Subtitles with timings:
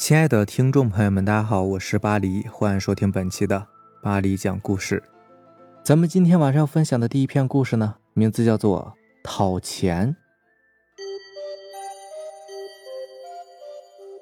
[0.00, 3.66] 亲爱的听众朋友们，大家好，我是巴黎，欢迎收听本期的
[4.02, 5.02] 巴黎讲故事。
[5.84, 10.08] 咱们今天晚上要分享的第一篇故事呢，名字叫做《讨钱》。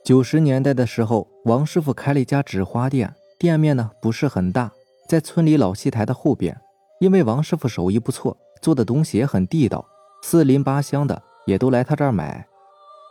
[0.04, 4.72] 九十年代的时候，王师傅开了一家纸花店，店面呢不是很大，
[5.08, 6.60] 在村里老戏台的后边。
[6.98, 9.86] 因为王师傅手艺不错，做的东西也很地道，
[10.24, 12.48] 四邻八乡的也都来他这儿买。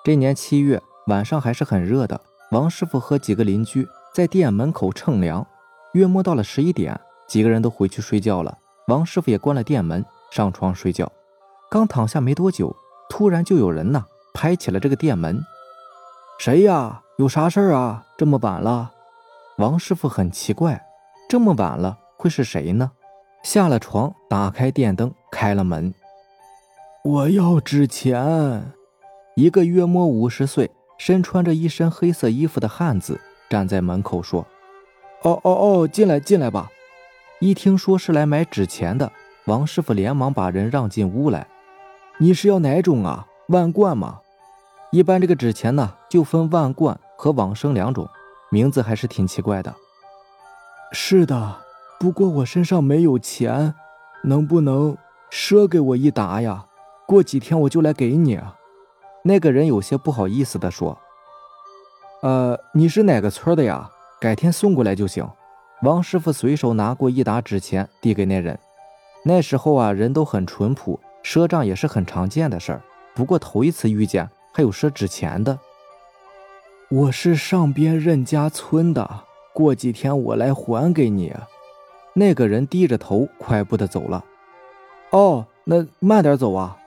[0.03, 2.19] 这年七月晚上还是很热的。
[2.51, 5.45] 王师傅和几个邻居在店门口乘凉，
[5.91, 6.97] 约摸到了十一点，
[7.27, 8.57] 几个人都回去睡觉了。
[8.87, 11.11] 王师傅也关了店门，上床睡觉。
[11.69, 12.73] 刚躺下没多久，
[13.09, 15.43] 突然就有人呐拍起了这个店门。
[16.39, 17.01] 谁呀？
[17.17, 18.05] 有啥事儿啊？
[18.17, 18.91] 这么晚了？
[19.57, 20.81] 王师傅很奇怪，
[21.27, 22.91] 这么晚了会是谁呢？
[23.43, 25.93] 下了床，打开电灯，开了门。
[27.03, 28.71] 我要纸钱。
[29.35, 30.71] 一个约摸五十岁。
[30.97, 34.45] 身穿着一身黑色衣服的汉子站在门口说
[35.23, 36.69] ：“哦哦哦，进来进来吧。”
[37.39, 39.11] 一听说是来买纸钱的，
[39.45, 41.47] 王师傅连忙把人让进屋来。
[42.17, 43.27] “你是要哪种啊？
[43.49, 44.19] 万贯吗？
[44.91, 48.09] 一般这个纸钱呢，就分万贯和往生两种，
[48.49, 49.75] 名字还是挺奇怪的。
[50.91, 51.57] ”“是的，
[51.99, 53.75] 不过我身上没有钱，
[54.23, 54.97] 能不能
[55.31, 56.65] 赊给我一沓呀？
[57.05, 58.39] 过几天我就来给你。”
[59.27, 60.97] 那个人有些不好意思地说
[62.23, 63.91] ：“呃，你是哪个村的呀？
[64.21, 65.29] 改天送过来就行。”
[65.83, 68.57] 王师傅随手拿过一沓纸钱递给那人。
[69.23, 72.81] 那时候啊，人都很淳朴，赊账也是很常见的事儿。
[73.13, 75.59] 不过头一次遇见还有赊纸钱的。
[76.89, 81.35] 我是上边任家村的，过几天我来还给你。
[82.13, 84.23] 那个人低着头快步的走了。
[85.09, 86.77] 哦，那慢点走啊。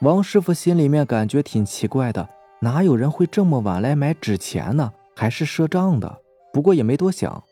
[0.00, 2.28] 王师傅心里面感觉挺奇怪的，
[2.60, 4.92] 哪有人会这么晚来买纸钱呢？
[5.14, 6.20] 还是赊账的？
[6.52, 7.42] 不过也没多想。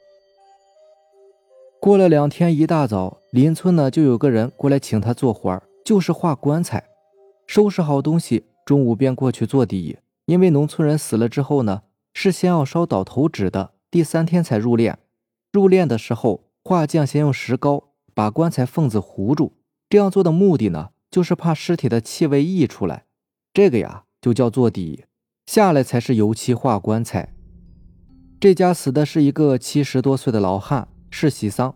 [1.80, 6.84] 过了两天，一大早，邻村呢就有个人过来请他做活儿，就是画棺材。
[7.46, 9.96] 收拾好东西，中午便过去做底。
[10.26, 11.82] 因为农村人死了之后呢，
[12.12, 14.96] 是先要烧倒头纸的，第三天才入殓。
[15.50, 19.54] 入殓的时候，画匠先用石膏把棺材缝子糊住。
[19.88, 20.90] 这样做的目的呢？
[21.14, 23.04] 就是怕尸体的气味溢出来，
[23.52, 25.04] 这个呀就叫做底，
[25.46, 27.32] 下来才是油漆画棺材。
[28.40, 31.72] 这家死的是一个七十多岁的老汉，是喜丧，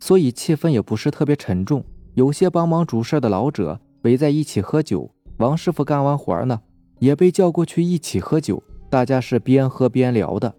[0.00, 1.84] 所以气氛也不是特别沉重。
[2.14, 5.10] 有些帮忙主事的老者围在一起喝酒。
[5.36, 6.62] 王师傅干完活呢，
[6.98, 8.62] 也被叫过去一起喝酒。
[8.88, 10.54] 大家是边喝边聊的，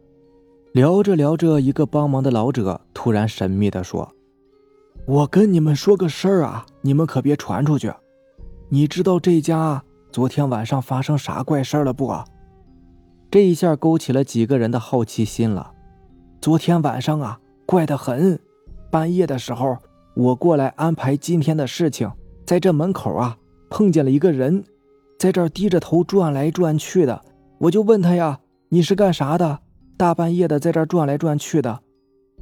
[0.72, 4.14] 聊着聊着，一个帮忙的老者突然神秘地说
[5.08, 7.92] ：“我跟你们说个事儿啊，你们可别传出去。”
[8.72, 12.16] 你知道这家昨天晚上发生啥怪事了不？
[13.32, 15.72] 这一下勾起了几个人的好奇心了。
[16.40, 18.40] 昨天晚上啊，怪得很。
[18.92, 19.76] 半夜的时候，
[20.16, 22.12] 我过来安排今天的事情，
[22.46, 23.36] 在这门口啊，
[23.72, 24.64] 碰见了一个人，
[25.18, 27.24] 在这儿低着头转来转去的。
[27.58, 29.62] 我就问他呀：“你是干啥的？
[29.98, 31.80] 大半夜的在这转来转去的？”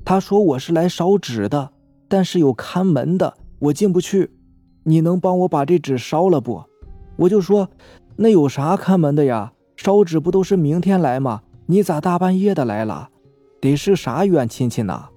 [0.04, 1.72] 他说：“我是来烧纸的，
[2.10, 4.32] 但是有看门的，我进不去。”
[4.88, 6.64] 你能帮我把这纸烧了不？
[7.18, 7.70] 我就说，
[8.16, 9.52] 那有啥看门的呀？
[9.76, 11.42] 烧纸不都是明天来吗？
[11.66, 13.10] 你咋大半夜的来了？
[13.60, 15.10] 得是啥远亲戚呢？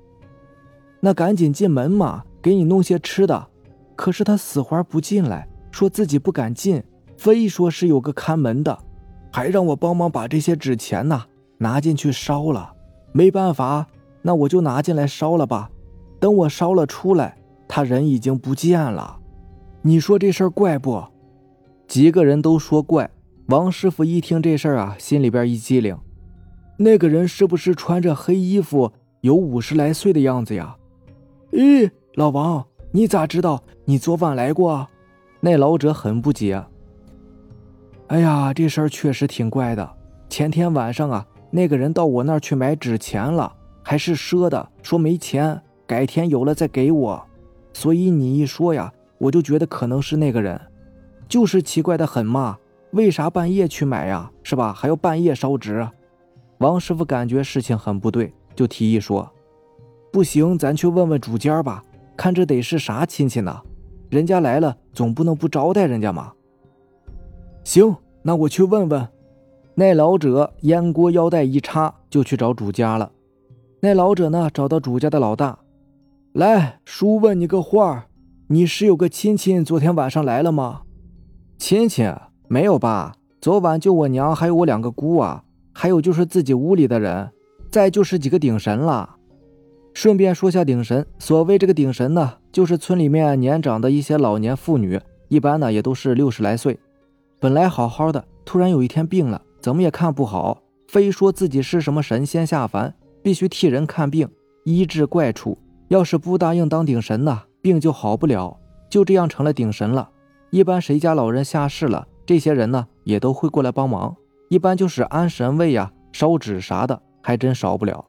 [0.98, 3.46] 那赶紧进门嘛，给你弄些吃的。
[3.94, 6.82] 可是他死活不进来，说自己不敢进，
[7.16, 8.76] 非说是有个看门的，
[9.30, 11.26] 还让我帮忙把这些纸钱呐
[11.58, 12.72] 拿进去烧了。
[13.12, 13.86] 没办法，
[14.22, 15.70] 那我就拿进来烧了吧。
[16.18, 17.36] 等我烧了出来，
[17.68, 19.18] 他人已经不见了。
[19.82, 21.02] 你说这事儿怪不？
[21.88, 23.10] 几个人都说怪。
[23.46, 25.96] 王师傅一听这事儿啊，心里边一激灵。
[26.76, 28.92] 那个人是不是穿着黑衣服，
[29.22, 30.76] 有五十来岁的样子呀？
[31.52, 33.62] 咦，老王，你咋知道？
[33.86, 34.86] 你昨晚来过？
[35.40, 36.62] 那老者很不解。
[38.08, 39.96] 哎呀，这事儿确实挺怪的。
[40.28, 43.50] 前天晚上啊，那个人到我那儿去买纸钱了，
[43.82, 47.26] 还是赊的，说没钱，改天有了再给我。
[47.72, 48.92] 所以你一说呀。
[49.20, 50.58] 我就觉得可能是那个人，
[51.28, 52.56] 就是奇怪的很嘛。
[52.92, 54.32] 为啥半夜去买呀？
[54.42, 54.72] 是吧？
[54.72, 55.86] 还要半夜烧纸？
[56.58, 59.30] 王师傅感觉事情很不对，就提议说
[60.10, 61.84] ：“不行，咱去问问主家吧，
[62.16, 63.60] 看这得是啥亲戚呢？
[64.08, 66.32] 人家来了，总不能不招待人家嘛。”
[67.62, 69.06] 行，那我去问问。
[69.74, 73.12] 那老者烟锅腰带一插，就去找主家了。
[73.80, 75.58] 那老者呢，找到主家的老大，
[76.32, 78.06] 来，叔问你个话儿。
[78.52, 80.80] 你是有个亲戚昨天晚上来了吗？
[81.56, 82.02] 亲戚
[82.48, 83.14] 没有吧？
[83.40, 87.30] 昨晚就我娘还有我两个姑啊，还有就是自己屋里的人，
[87.70, 89.14] 再就是几个顶神了。
[89.94, 96.76] 顺便说下顶神，所谓这个顶神呢，就是村里面年长的一些老年妇女，一般呢也都是六十来岁，
[97.38, 102.92] 本来好好的，突然有一天病了，怎么也看不好，非说自己是什么神仙下凡，
[103.22, 104.28] 必须替人看病
[104.64, 105.56] 医治怪处。
[105.86, 108.58] 要是不答应当顶神呢，病就好不了，
[108.88, 110.10] 就这样成了顶神了。
[110.50, 114.16] 一般谁家老人下世了，这些人呢也都会过来帮忙，
[114.48, 118.06] 一般就是安神位呀、烧纸啥的，还真少不了。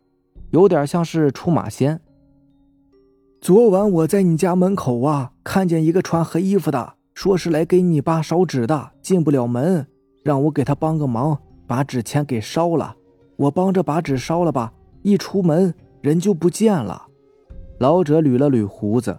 [0.49, 2.01] 有点像是出马仙。
[3.39, 9.87] 昨晚我在你家门口啊，看见一个穿黑衣服的，说是来给你爸烧纸的，进不了门，
[10.23, 12.95] 让我给他帮个忙，把纸钱给烧了。
[13.37, 17.07] 我帮着把纸烧了吧，一出门人就不见了。
[17.79, 19.17] 老者捋了捋胡子，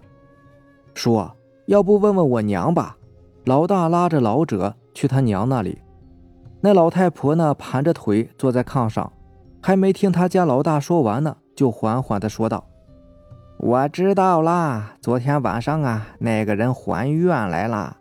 [0.94, 1.37] 说
[1.67, 2.97] ：“要不问问我娘吧。”
[3.44, 5.79] 老大拉着老者去他娘那里。
[6.61, 9.12] 那老太婆呢，盘着腿坐在炕上。
[9.61, 12.65] 还没听他家老大说完呢，就缓缓地说道
[13.59, 17.97] ：“我知道啦，昨天晚上啊，那个人还愿来了。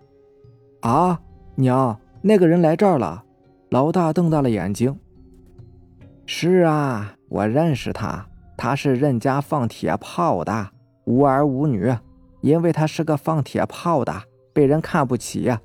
[0.81, 1.19] 啊，
[1.55, 3.23] 娘，那个人来这儿了。”
[3.69, 4.99] 老大瞪大了眼睛。
[6.25, 8.27] “是啊，我认识他，
[8.57, 10.69] 他是任家放铁炮的，
[11.05, 11.95] 无儿无女，
[12.41, 14.13] 因为他是个放铁炮的，
[14.51, 15.61] 被人看不起呀。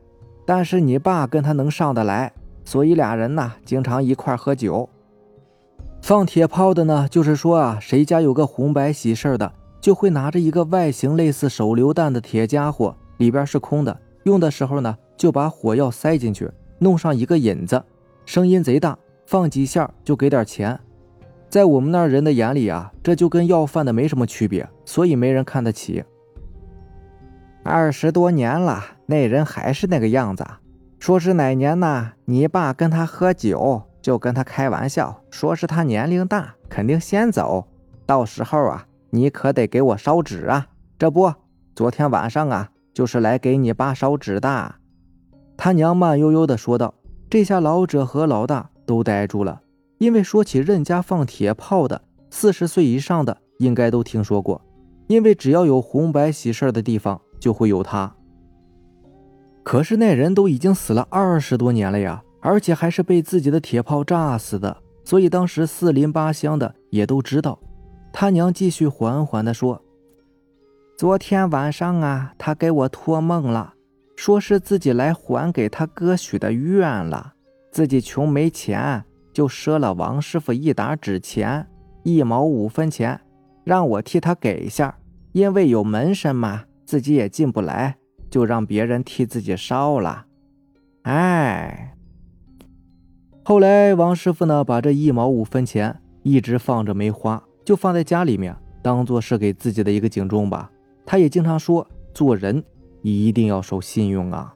[0.46, 2.32] 但是你爸跟他能上得来，
[2.64, 4.88] 所以俩人呢，经常一块喝酒。”
[6.02, 13.99] 放铁炮的呢，就是说啊，谁家有个红白喜事的，就会拿着一个外形类似手榴弹的铁家伙，里边是空的。
[14.23, 17.82] 用的时候呢，就把火药塞进去，弄上一个引子，
[18.25, 18.96] 声音贼大，
[19.26, 20.78] 放几下就给点钱。
[21.49, 26.05] 在我们那儿人的眼里啊，这就跟要饭的没什么区别，所以没人看得起。
[27.66, 30.46] 二十多年了，那人还是那个样子。
[30.98, 32.12] 说是哪年呢？
[32.24, 33.82] 你爸跟他喝酒。
[34.00, 37.66] 就跟他开玩笑，说是他年龄大，肯定先走。
[38.06, 40.68] 到时候啊，你可得给我烧纸啊！
[40.96, 41.34] 这不，
[41.74, 44.76] 昨天晚上啊，就是来给你爸烧纸的。
[45.56, 46.94] 他娘慢悠悠地说道。
[47.28, 49.60] 这下老者和老大都呆住了，
[49.98, 54.62] 因为说起任家放铁炮的，四十岁以上的应该都听说过，
[55.08, 58.12] 因为只要有红白喜事的地方，就会有他。
[59.62, 62.20] 可是那人都已经死了二十多年了呀！
[62.40, 67.56] 而且还是被自己的铁炮炸死的，所以当时四邻八乡的也都知道。
[68.12, 69.81] 他娘继续缓缓地说
[70.98, 73.75] ：“昨天晚上啊，他给我托梦了，
[74.16, 77.34] 说是自己来还给他哥许的愿了。
[77.70, 81.64] 自己穷没钱，就赊了王师傅一沓纸钱，
[82.02, 83.20] 一毛五分钱，
[83.62, 84.99] 让我替他给一下。
[85.32, 87.99] 因为有门神嘛，自己也进不来，
[88.31, 90.27] 就让别人替自己烧了。
[91.03, 91.93] 哎。”
[93.44, 100.71] 后来，王师傅呢，把这一毛五分钱一直放着没花，就放在家里面，当做是给自己的一个警钟吧。
[101.05, 102.65] 他也经常说，做人
[103.03, 104.53] 一定要守信用啊。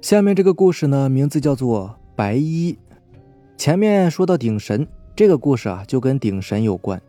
[0.00, 2.78] 下面这个故事呢，名字叫做白衣。
[3.56, 7.00] 前面说到顶神，这个故事啊，就跟顶神有关。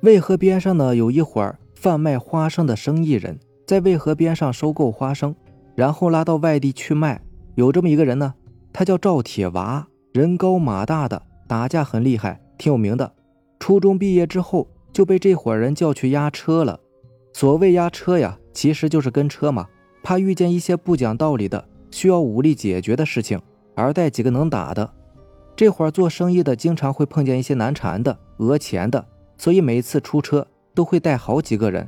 [0.00, 3.38] 渭河边上呢，有一伙贩卖花生的生意人。
[3.66, 5.34] 在渭河边上收购花生，
[5.74, 7.22] 然后拉到外地去卖。
[7.54, 8.34] 有这么一个人呢，
[8.74, 13.10] 他叫赵铁娃，人高马大的，打架很厉害，挺有名的。
[13.58, 16.78] 初中毕业之后就被这伙人叫去押车了。
[17.32, 19.66] 所谓押车呀，其实就是跟车嘛，
[20.02, 23.40] 怕遇见一些不讲道理的、需要武力解决的事情，
[23.74, 24.90] 而带几个能打的。
[25.56, 29.04] 这会儿做生意的经常会碰见一些难缠的、讹钱的，
[29.38, 31.86] 所以每次出车都会带好几个人。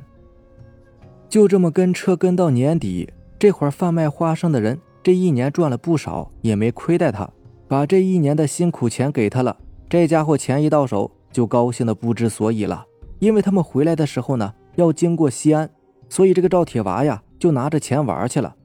[1.27, 7.29] 就这么跟车跟到年底，这会儿贩卖花生的人这一年赚了不少，也没亏待他，
[7.67, 9.57] 把这一年的辛苦钱给他了。
[9.89, 12.85] 这家伙钱一到手就高兴的不知所以了，
[13.19, 15.69] 因为他们回来的时候呢要经过西安，
[16.07, 18.55] 所以这个赵铁娃呀就拿着钱玩去了。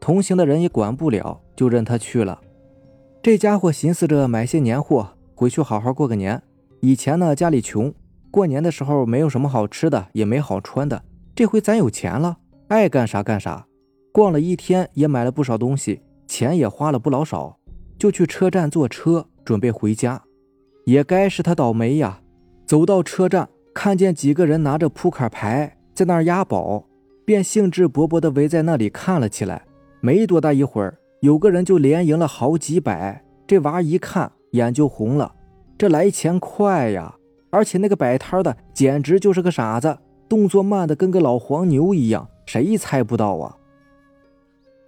[0.00, 2.40] 同行的人也管不了，就任他去了。
[3.22, 6.42] 这家伙寻思着买些年货回去好好过个年。
[6.80, 7.92] 以前呢家里穷，
[8.30, 11.02] 过年的时候没有什么好吃的，也没好穿的。
[11.34, 13.66] 这回咱有钱了，爱干啥干啥，
[14.10, 17.58] 逛了一天也买了不少东西，钱也花了不老少，
[17.98, 20.22] 就去车站坐车准备回家。
[20.86, 22.22] 也该是他倒霉呀！
[22.64, 26.86] 走到车站，看见几个人拿着扑克牌在那儿押宝，
[27.26, 29.66] 便兴致勃勃地围在那里看了起来。
[30.00, 33.24] 没多大一会儿，有个人就连赢了好几百。
[33.46, 35.34] 这娃一看眼就红了，
[35.76, 37.16] 这来钱快呀！
[37.50, 39.98] 而且那个摆摊的简直就是个傻子。
[40.28, 43.56] 动作慢的跟个老黄牛一样，谁猜不到啊？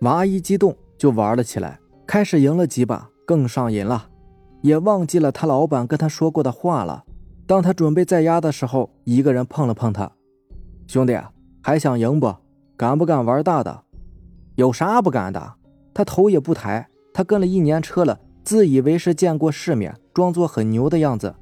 [0.02, 4.08] 娃一激动就玩了起来，开始赢了几把，更上瘾了，
[4.60, 7.04] 也忘记了他老板跟他说过的话了。
[7.44, 10.12] 当他准备再压的时候，一个人碰了碰他
[10.86, 11.18] ：“兄弟，
[11.60, 12.32] 还想赢不？
[12.76, 13.82] 敢不敢玩大的？
[14.54, 15.54] 有啥不敢的？”
[15.94, 21.34] 他头也不抬，他跟了一年车了，自以为是见过世面，装作很牛的样子。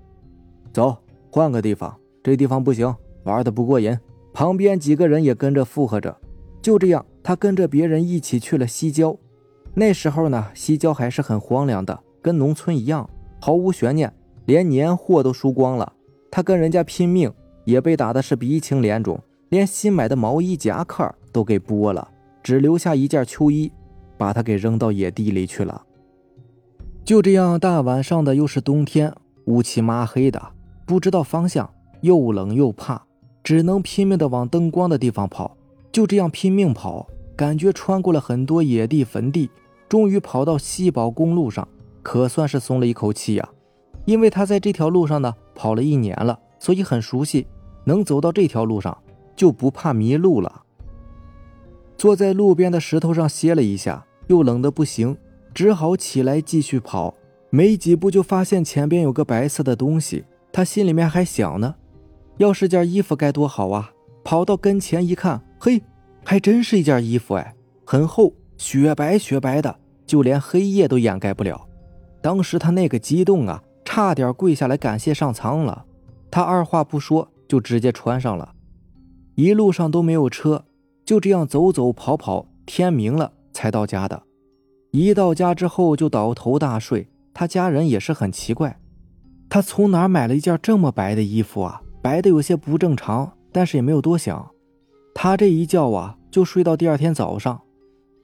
[0.73, 0.97] 走，
[1.31, 3.99] 换个地方，这地方不行，玩的不过瘾。
[4.33, 6.17] 旁边几个人也跟着附和着。
[6.63, 9.17] 就这样，他跟着别人一起去了西郊。
[9.75, 13.09] 那时候呢，西郊还是很荒凉的，跟农村一样，
[13.41, 14.13] 毫无悬念，
[14.45, 15.93] 连年货都输光了。
[16.31, 17.33] 他跟人家拼命，
[17.65, 22.09] 也被打的是鼻青脸肿，连新买的毛衣夹克都给剥了，
[22.43, 23.73] 只留下一件秋衣，
[24.21, 25.87] 把他给扔到野地里去了。
[27.07, 29.11] 就这样，大晚上的，又是冬天，
[29.47, 30.53] 乌漆麻黑的，
[30.85, 31.73] 不知道方向，
[32.03, 33.03] 又冷又怕，
[33.43, 35.57] 只能拼命的往灯光的地方跑。
[35.91, 39.49] 就这样拼命跑，感觉穿过了很多野地坟地，
[39.89, 41.67] 终于跑到西宝公路上，
[42.03, 43.49] 可算是松了一口气呀。
[44.05, 47.47] 因为他在这条路上呢跑了一年了，所以很熟悉，
[47.85, 48.95] 能走到这条路上
[49.35, 50.65] 就不怕迷路了。
[51.97, 55.17] 坐在路边的石头上歇了一下，又冷得不行，
[55.53, 57.13] 只好起来继续跑。
[57.51, 61.75] 没几步就发现前边有个白色的东西，他心里面还想呢，
[62.39, 63.91] 要是件衣服该多好啊！
[64.23, 65.43] 跑到跟前一看。
[65.59, 65.83] 嘿，
[66.25, 71.67] 还真是一件衣服哎，很厚，雪白雪白的，就连黑夜都掩盖不了。
[72.23, 75.85] 当时他那个激动啊，差点跪下来感谢上苍了。
[76.31, 78.55] 他二话不说就直接穿上了。
[79.35, 80.67] 一路上都没有车，
[81.05, 84.23] 就这样走走跑跑，天明了才到家的。
[84.91, 87.09] 一到家之后就倒头大睡。
[87.33, 88.81] 他家人也是很奇怪，
[89.49, 91.81] 他从哪买了一件这么白的衣服啊？
[92.03, 94.51] 白的有些不正常，但是也没有多想。
[95.15, 97.63] 他这一觉啊，就睡到第二天早上，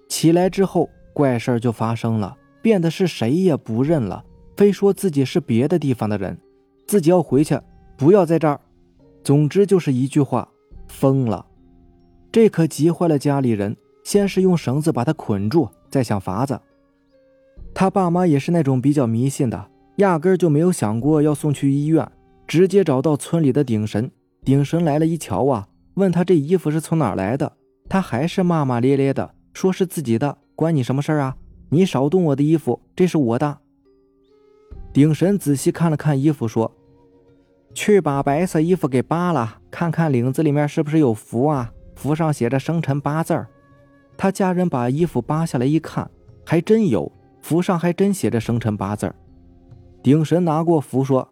[0.09, 4.25] 起来之后，怪事就发生了，变得是谁也不认了，
[4.57, 6.37] 非说自己是别的地方的人，
[6.87, 7.59] 自己要回去，
[7.97, 8.61] 不要在这儿。
[9.23, 10.49] 总之就是一句话，
[10.89, 11.47] 疯了。
[12.33, 13.77] 这可急坏了家里人，
[14.07, 16.61] 先是用绳子把他捆住，再想法子。
[17.75, 22.09] 他爸妈也是那种比较迷信的，压根就没有想过要送去医院，
[22.47, 24.09] 直接找到村里的顶神。
[24.45, 25.67] 顶神来了一瞧啊。
[25.95, 27.55] 问他这衣服是从哪来的，
[27.89, 31.37] 他还是骂骂咧咧的，说是自己的，关你什么事啊？
[31.71, 33.59] 你少动我的衣服，这是我的。
[34.93, 36.71] 顶神仔细看了看衣服，说
[37.75, 41.73] ：“去把白色衣服给扒了，看看领子里面是不是有符啊？
[41.97, 43.49] 符上写着生辰八字儿。”
[44.17, 46.11] 他家人把衣服扒下来一看，
[46.45, 49.15] 还真有，符上还真写着生辰八字儿。
[50.03, 51.29] 顶神拿过符说：“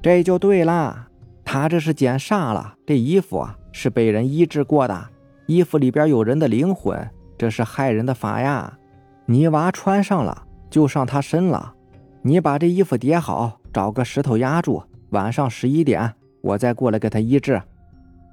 [0.00, 1.08] 这就对啦，
[1.44, 5.08] 他这是捡煞了，这衣服啊。”是被人医治过的，
[5.46, 8.78] 衣服里边有人的灵魂，这是害人的法呀！
[9.26, 11.74] 你娃穿上了就上他身了。
[12.22, 17.60] 你把这衣服叠好，找个石头压住，晚上十一点我再过来给他医治。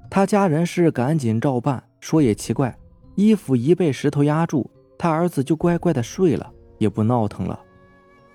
[0.08, 1.82] 他家人是赶紧照办。
[1.98, 2.76] 说也奇怪，
[3.14, 7.58] 衣服一被石头压住，他儿子就乖乖的睡了，也不闹腾了。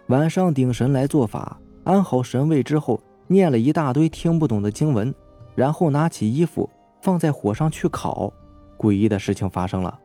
[0.07, 5.13] 晚上顶神来做法，安好神位之后，念了一大堆听不懂的经文，
[5.55, 6.69] 然后拿起衣服。
[6.99, 8.33] 放在火上去烤，
[8.75, 9.99] 诡异的事情发生了，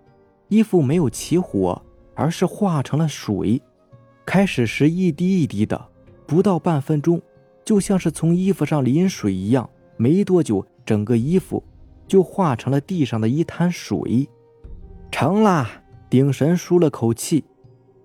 [0.49, 1.81] 衣服没有起火，
[2.15, 3.61] 而是化成了水。
[4.27, 5.89] 开始时一滴一滴的，
[6.27, 7.21] 不到半分钟，
[7.65, 9.69] 就像是从衣服上淋水一样。
[9.97, 11.65] 没多久，整个衣服
[12.07, 14.29] 就化成了地上的一滩水。
[15.13, 15.69] 成了，
[16.11, 17.45] 顶神舒了口气。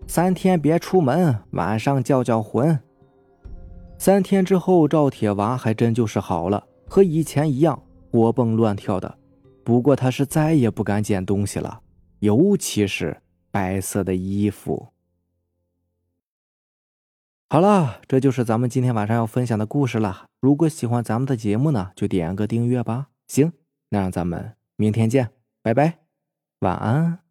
[0.06, 2.80] 三天别出门，晚上叫叫魂。
[3.98, 7.82] 三天之后，赵铁娃还真就是好了，和以前一样。
[8.10, 9.18] 活蹦乱跳的，
[9.64, 11.82] 不过他是再也不敢捡东西了，
[12.20, 13.22] 尤其是
[13.52, 14.88] 白色的衣服。
[17.50, 20.28] 好了，这就是咱们今天晚上要分享的故事了。
[20.40, 23.08] 如果喜欢咱们的节目呢，就点个订阅吧。
[23.28, 23.52] 行，
[23.90, 25.30] 那让咱们明天见，
[25.62, 26.00] 拜拜，
[26.60, 27.27] 晚安。